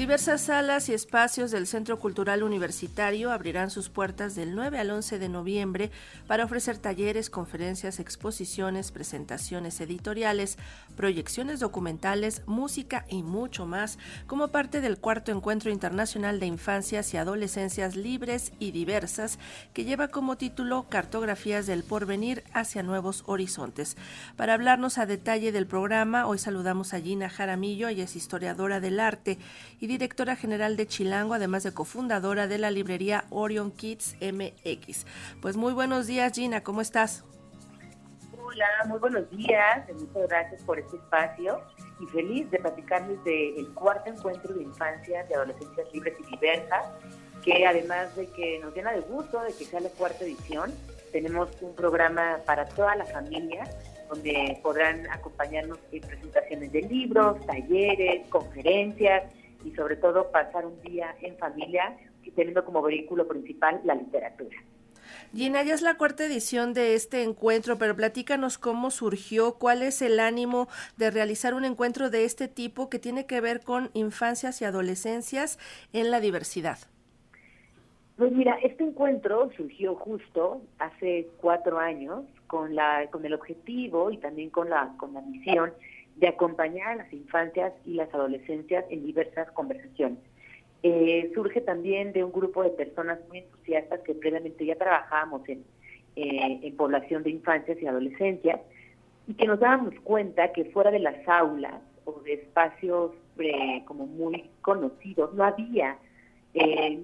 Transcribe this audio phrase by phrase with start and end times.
[0.00, 5.18] Diversas salas y espacios del Centro Cultural Universitario abrirán sus puertas del 9 al 11
[5.18, 5.90] de noviembre
[6.26, 10.56] para ofrecer talleres, conferencias, exposiciones, presentaciones editoriales,
[10.96, 17.18] proyecciones documentales, música y mucho más, como parte del cuarto Encuentro Internacional de Infancias y
[17.18, 19.38] Adolescencias Libres y Diversas,
[19.74, 23.98] que lleva como título Cartografías del Porvenir hacia Nuevos Horizontes.
[24.36, 28.98] Para hablarnos a detalle del programa, hoy saludamos a Gina Jaramillo, ella es historiadora del
[28.98, 29.36] arte
[29.78, 35.04] y directora general de Chilango, además de cofundadora de la librería Orion Kids MX.
[35.42, 37.24] Pues muy buenos días, Gina, ¿cómo estás?
[38.40, 41.60] Hola, muy buenos días, muchas gracias por este espacio
[41.98, 46.86] y feliz de platicarles del cuarto encuentro de infancias y adolescencias libres y diversas,
[47.44, 50.72] que además de que nos llena de gusto de que sea la cuarta edición,
[51.10, 53.64] tenemos un programa para toda la familia
[54.08, 59.24] donde podrán acompañarnos en presentaciones de libros, talleres, conferencias
[59.64, 61.96] y sobre todo pasar un día en familia
[62.34, 64.56] teniendo como vehículo principal la literatura.
[65.34, 70.02] Gina, ya es la cuarta edición de este encuentro, pero platícanos cómo surgió, cuál es
[70.02, 74.60] el ánimo de realizar un encuentro de este tipo que tiene que ver con infancias
[74.60, 75.58] y adolescencias
[75.92, 76.78] en la diversidad.
[78.16, 84.18] Pues mira, este encuentro surgió justo hace cuatro años con la con el objetivo y
[84.18, 85.72] también con la con la misión
[86.20, 90.18] de acompañar a las infancias y las adolescencias en diversas conversaciones.
[90.82, 95.64] Eh, surge también de un grupo de personas muy entusiastas que previamente ya trabajábamos en,
[96.16, 98.60] eh, población de infancias y adolescencias
[99.26, 104.06] y que nos dábamos cuenta que fuera de las aulas o de espacios eh, como
[104.06, 105.98] muy conocidos no había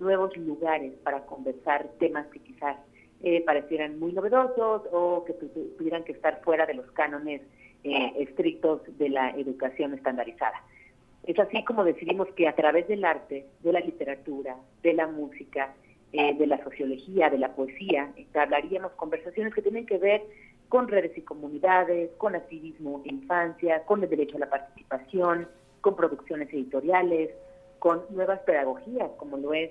[0.00, 2.76] nuevos lugares para conversar temas que quizás
[3.46, 5.34] parecieran muy novedosos o que
[5.78, 7.42] tuvieran que estar fuera de los cánones
[7.88, 10.60] eh, estrictos de la educación estandarizada.
[11.22, 15.72] Es así como decidimos que a través del arte, de la literatura, de la música,
[16.12, 20.22] eh, de la sociología, de la poesía, hablaríamos conversaciones que tienen que ver
[20.68, 25.46] con redes y comunidades, con activismo de infancia, con el derecho a la participación,
[25.80, 27.30] con producciones editoriales,
[27.78, 29.70] con nuevas pedagogías, como lo es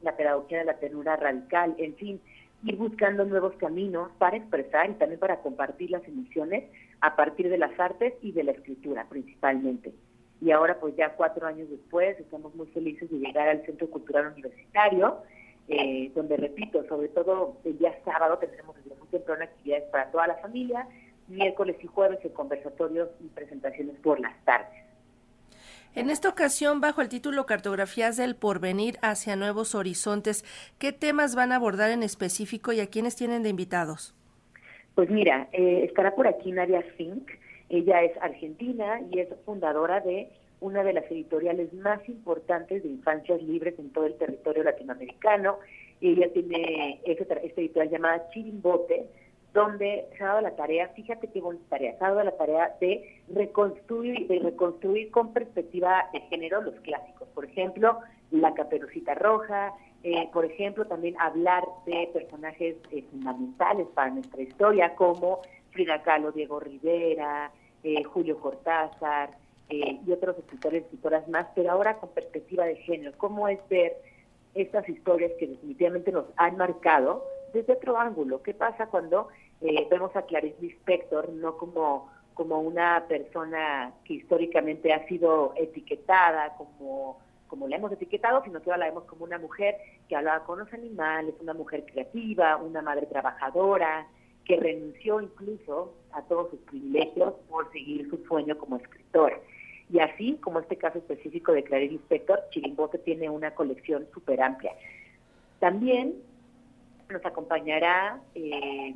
[0.00, 2.20] la pedagogía de la ternura radical, en fin,
[2.64, 6.64] ir buscando nuevos caminos para expresar y también para compartir las emociones
[7.00, 9.92] a partir de las artes y de la escritura principalmente.
[10.40, 14.32] Y ahora pues ya cuatro años después estamos muy felices de llegar al Centro Cultural
[14.32, 15.18] Universitario,
[15.68, 20.26] eh, donde repito, sobre todo el día sábado tendremos desde muy temprano actividades para toda
[20.28, 20.86] la familia,
[21.26, 24.88] miércoles y jueves en conversatorios y presentaciones por las tardes.
[25.94, 30.44] En esta ocasión, bajo el título Cartografías del Porvenir hacia Nuevos Horizontes,
[30.78, 34.14] ¿qué temas van a abordar en específico y a quiénes tienen de invitados?
[34.98, 37.30] Pues mira, eh, estará por aquí Nadia Fink.
[37.68, 40.28] Ella es argentina y es fundadora de
[40.58, 45.60] una de las editoriales más importantes de infancias libres en todo el territorio latinoamericano.
[46.00, 49.06] Ella tiene esta, editorial llamada Chirimbote,
[49.58, 52.76] donde se ha dado la tarea, fíjate qué bonita tarea, se ha dado la tarea
[52.80, 57.28] de reconstruir, de reconstruir con perspectiva de género los clásicos.
[57.34, 57.98] Por ejemplo,
[58.30, 59.74] la caperucita roja,
[60.04, 65.40] eh, por ejemplo, también hablar de personajes eh, fundamentales para nuestra historia, como
[65.72, 67.50] Frida Kahlo, Diego Rivera,
[67.82, 69.30] eh, Julio Cortázar
[69.70, 73.12] y otros escritores y escritoras más, pero ahora con perspectiva de género.
[73.18, 73.98] ¿Cómo es ver
[74.54, 78.42] estas historias que definitivamente nos han marcado desde otro ángulo?
[78.42, 79.28] ¿Qué pasa cuando
[79.60, 87.18] vemos a Clarice Lispector no como como una persona que históricamente ha sido etiquetada como
[87.48, 89.76] como la hemos etiquetado, sino que ahora la vemos como una mujer
[90.08, 94.06] que hablaba con los animales, una mujer creativa, una madre trabajadora,
[94.44, 99.38] que renunció incluso a todos sus privilegios por seguir su sueño como escritora.
[99.90, 104.72] Y así, como este caso específico de Clarice Inspector, Chirimbote tiene una colección súper amplia.
[105.58, 106.14] También
[107.10, 108.94] nos acompañará eh,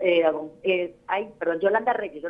[0.00, 0.24] eh,
[0.62, 0.94] eh,
[1.38, 2.22] perdón, Yolanda Reyes,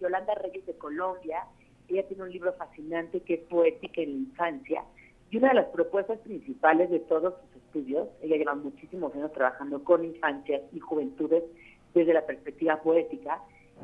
[0.00, 1.44] Yolanda Reyes de Colombia,
[1.88, 4.84] ella tiene un libro fascinante que es Poética en la Infancia.
[5.30, 9.82] Y una de las propuestas principales de todos sus estudios, ella lleva muchísimos años trabajando
[9.84, 11.44] con infancias y juventudes
[11.94, 13.40] desde la perspectiva poética,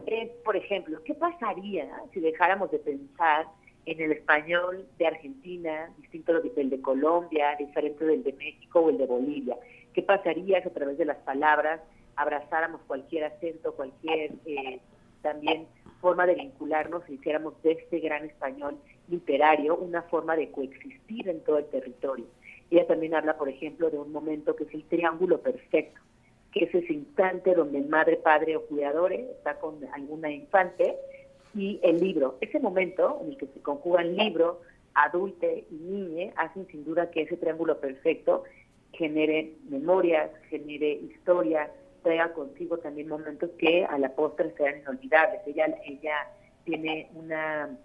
[0.06, 3.46] es, por ejemplo, ¿qué pasaría si dejáramos de pensar
[3.87, 8.99] en el español de Argentina, distinto del de Colombia, diferente del de México o el
[8.99, 9.56] de Bolivia?
[9.94, 11.81] ¿Qué pasaría si a través de las palabras
[12.16, 14.80] abrazáramos cualquier acento, cualquier eh,
[15.22, 15.66] también
[16.00, 18.76] forma de vincularnos y hiciéramos de este gran español
[19.08, 22.26] literario una forma de coexistir en todo el territorio.
[22.70, 26.00] Ella también habla, por ejemplo, de un momento que es el triángulo perfecto,
[26.52, 30.96] que es ese instante donde el madre, padre o cuidador está con alguna infante
[31.54, 32.38] y el libro.
[32.40, 34.60] Ese momento en el que se conjugan libro,
[34.94, 38.44] adulte y niñe hacen sin duda que ese triángulo perfecto
[38.92, 41.70] genere memorias, genere historia,
[42.06, 45.41] traiga consigo también momentos que a la postre sean inolvidables.
[45.44, 46.29] Ella, ella
[46.62, 47.76] tiene una,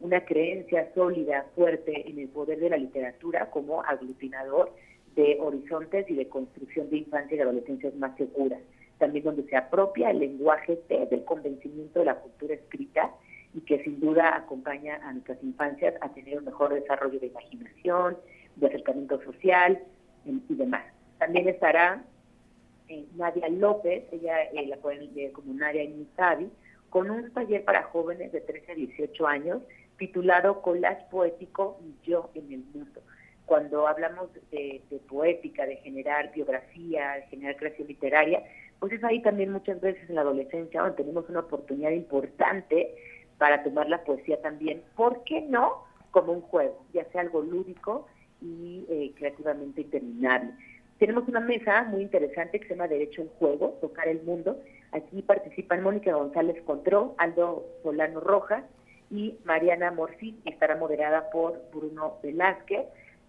[0.00, 4.74] una creencia sólida, fuerte en el poder de la literatura como aglutinador
[5.14, 8.58] de horizontes y de construcción de infancia y adolescencias más seguras.
[8.98, 13.12] También donde se apropia el lenguaje del convencimiento de la cultura escrita
[13.54, 18.18] y que sin duda acompaña a nuestras infancias a tener un mejor desarrollo de imaginación,
[18.56, 19.80] de acercamiento social
[20.24, 20.84] y demás.
[21.18, 22.02] También estará
[22.90, 26.50] eh, Nadia López, ella eh, la pueden leer como Nadia Inizabi,
[26.90, 29.62] con un taller para jóvenes de 13 a 18 años
[29.96, 33.00] titulado Collage Poético y Yo en el Mundo.
[33.46, 38.42] Cuando hablamos de, poética, de generar biografía, de generar creación literaria,
[38.78, 42.94] pues es ahí también muchas veces en la adolescencia donde tenemos una oportunidad importante
[43.38, 45.84] para tomar la poesía también, ¿por qué no?
[46.10, 48.06] Como un juego, ya sea algo lúdico
[48.40, 50.52] y eh, creativamente interminable.
[51.00, 54.60] Tenemos una mesa muy interesante que se llama Derecho en Juego, Tocar el Mundo.
[54.92, 58.64] Aquí participan Mónica González Contró, Aldo Solano Rojas
[59.10, 62.84] y Mariana Morsi, que estará moderada por Bruno Velázquez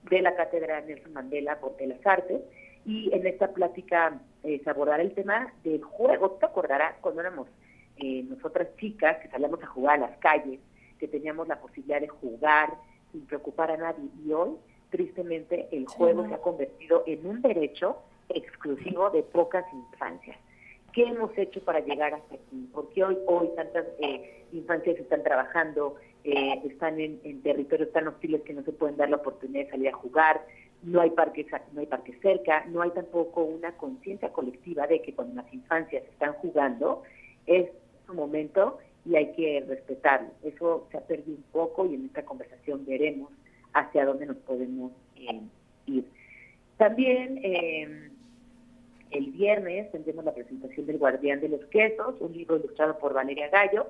[0.09, 2.41] de la Cátedra Nelson Mandela de las Artes.
[2.85, 6.31] Y en esta plática eh, se abordará el tema del juego.
[6.31, 7.47] ¿Te acordarás cuando éramos
[7.95, 10.59] eh, nosotras chicas que salíamos a jugar a las calles,
[10.99, 12.73] que teníamos la posibilidad de jugar
[13.13, 14.09] sin preocupar a nadie?
[14.25, 14.57] Y hoy
[14.91, 17.97] tristemente el juego se ha convertido en un derecho
[18.29, 20.37] exclusivo de pocas infancias.
[20.93, 22.69] ¿Qué hemos hecho para llegar hasta aquí?
[22.73, 25.95] Porque hoy, hoy tantas eh, infancias están trabajando,
[26.25, 29.87] eh, están en, territorios tan hostiles que no se pueden dar la oportunidad de salir
[29.87, 30.45] a jugar,
[30.83, 35.13] no hay parques, no hay parques cerca, no hay tampoco una conciencia colectiva de que
[35.13, 37.03] cuando las infancias están jugando
[37.45, 37.69] es
[38.05, 40.29] su momento y hay que respetarlo.
[40.43, 43.31] Eso se ha perdido un poco y en esta conversación veremos
[43.73, 45.41] hacia dónde nos podemos eh,
[45.85, 46.05] ir.
[46.77, 48.09] También eh,
[49.11, 53.49] el viernes tendremos la presentación del Guardián de los Quesos, un libro ilustrado por Valeria
[53.49, 53.87] Gallo,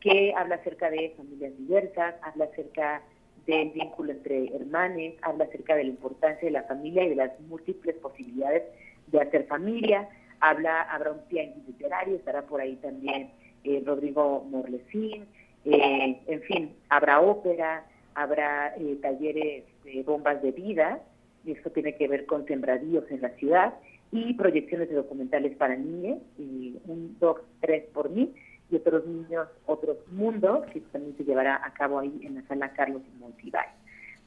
[0.00, 3.02] que habla acerca de familias diversas, habla acerca
[3.46, 7.38] del vínculo entre hermanos, habla acerca de la importancia de la familia y de las
[7.40, 8.62] múltiples posibilidades
[9.08, 10.08] de hacer familia,
[10.40, 13.30] habla, habrá un tianguis literario, estará por ahí también
[13.64, 15.26] eh, Rodrigo Morlesín,
[15.66, 21.00] en fin, habrá ópera, habrá eh, talleres de bombas de vida,
[21.44, 23.74] y esto tiene que ver con sembradíos en la ciudad,
[24.12, 28.34] y proyecciones de documentales para niños, y un dos, tres por mí,
[28.70, 32.72] y otros niños, otros mundos, que también se llevará a cabo ahí en la sala
[32.72, 33.68] Carlos Montibay.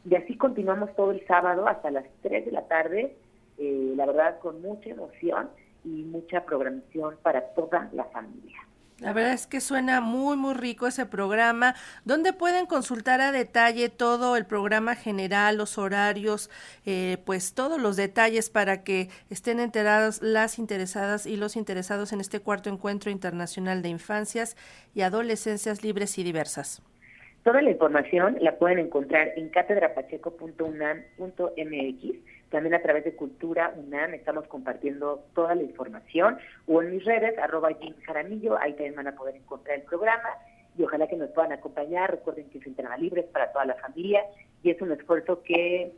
[0.10, 3.16] Y así continuamos todo el sábado hasta las 3 de la tarde,
[3.57, 5.50] eh, la verdad con mucha emoción
[5.83, 8.62] y mucha programación para toda la familia.
[8.99, 11.75] La verdad es que suena muy, muy rico ese programa.
[12.03, 16.49] ¿Dónde pueden consultar a detalle todo el programa general, los horarios,
[16.83, 22.21] eh, pues todos los detalles para que estén enteradas las interesadas y los interesados en
[22.21, 24.57] este cuarto encuentro internacional de infancias
[24.95, 26.81] y adolescencias libres y diversas?
[27.44, 34.47] Toda la información la pueden encontrar en catedrapacheco.unam.mx también a través de Cultura UNAM estamos
[34.47, 37.69] compartiendo toda la información o en mis redes, arroba
[38.05, 40.29] Jaramillo, ahí también van a poder encontrar el programa
[40.77, 42.11] y ojalá que nos puedan acompañar.
[42.11, 44.23] Recuerden que es entrada libre para toda la familia
[44.63, 45.92] y es un esfuerzo que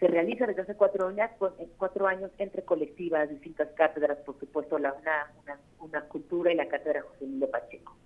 [0.00, 4.78] se realiza desde hace cuatro años, eh, cuatro años entre colectivas, distintas cátedras, por supuesto
[4.78, 7.96] la UNAM, una, una cultura y la cátedra José Emilio Pacheco.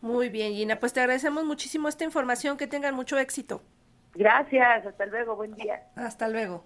[0.00, 3.62] Muy bien, Gina, pues te agradecemos muchísimo esta información, que tengan mucho éxito.
[4.14, 5.82] Gracias, hasta luego, buen día.
[5.96, 6.64] Hasta luego.